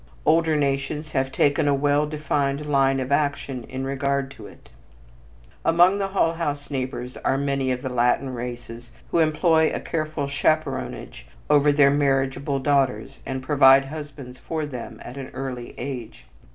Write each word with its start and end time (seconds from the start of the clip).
Older 0.25 0.55
nations 0.55 1.11
have 1.11 1.31
taken 1.31 1.67
a 1.67 1.75
well 1.75 2.07
defined 2.07 2.65
line 2.65 2.99
of 2.99 3.11
action 3.11 3.65
in 3.65 3.85
regard 3.85 4.31
to 4.31 4.47
it. 4.47 4.69
Among 5.63 5.99
the 5.99 6.07
Hull 6.07 6.33
House 6.33 6.71
neighbors 6.71 7.17
are 7.17 7.37
many 7.37 7.71
of 7.71 7.83
the 7.83 7.89
Latin 7.89 8.33
races 8.33 8.89
who 9.11 9.19
employ 9.19 9.71
a 9.71 9.79
careful 9.79 10.27
chaperonage 10.27 11.27
over 11.51 11.71
their 11.71 11.91
marriageable 11.91 12.57
daughters 12.57 13.21
and 13.27 13.43
provide 13.43 13.85
husbands 13.85 14.39
for 14.39 14.65
them 14.65 14.99
at 15.05 15.17
an 15.17 15.27
early 15.35 15.75
age. 15.77 16.25